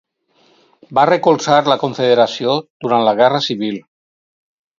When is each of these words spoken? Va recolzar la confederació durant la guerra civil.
Va 0.99 1.03
recolzar 1.09 1.57
la 1.73 1.77
confederació 1.83 2.57
durant 2.87 3.07
la 3.11 3.15
guerra 3.21 3.45
civil. 3.51 3.79